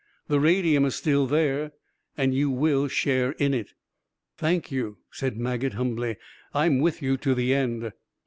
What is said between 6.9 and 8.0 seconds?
you to the end."